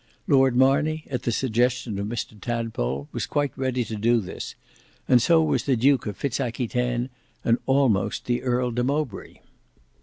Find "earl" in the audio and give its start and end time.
8.41-8.71